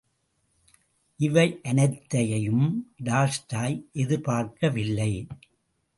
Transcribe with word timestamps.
இவையனைத்தையும் 1.19 2.65
Tolstoy 3.03 3.77
எதிர்பார்க்கவில்லை. 3.93 5.27